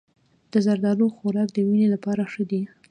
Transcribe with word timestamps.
د 0.51 0.53
زردالو 0.65 1.05
خوراک 1.15 1.49
د 1.53 1.57
وینې 1.67 1.87
لپاره 1.93 2.21
ښه 2.31 2.43
دی. 2.51 2.61